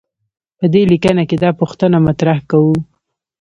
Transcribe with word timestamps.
په 0.57 0.65
دې 0.73 0.81
لیکنه 0.91 1.23
کې 1.29 1.35
دا 1.43 1.49
پوښتنه 1.59 1.97
مطرح 2.07 2.37
کوو. 2.49 2.75